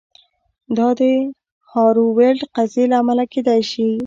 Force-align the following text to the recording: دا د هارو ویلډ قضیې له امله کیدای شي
دا 0.77 0.87
د 0.99 1.01
هارو 1.71 2.05
ویلډ 2.17 2.41
قضیې 2.55 2.85
له 2.91 2.95
امله 3.01 3.23
کیدای 3.33 3.61
شي 3.71 3.87